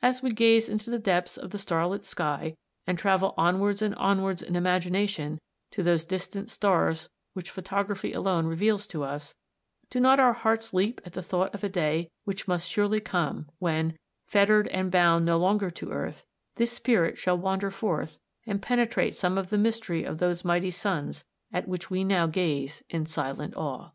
[0.00, 4.40] As we gaze into the depths of the starlit sky, and travel onwards and onwards
[4.42, 5.38] in imagination
[5.70, 9.34] to those distant stars which photography alone reveals to us,
[9.90, 13.50] do not our hearts leap at the thought of a day which must surely come
[13.58, 16.24] when, fettered and bound no longer to earth,
[16.54, 18.16] this spirit shall wander forth
[18.46, 21.22] and penetrate some of the mystery of those mighty suns
[21.52, 23.90] at which we now gaze in silent awe.